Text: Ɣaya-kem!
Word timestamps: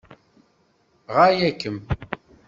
Ɣaya-kem! 1.15 1.77